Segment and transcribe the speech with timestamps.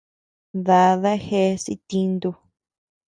[0.65, 2.29] Dada jeas itintu.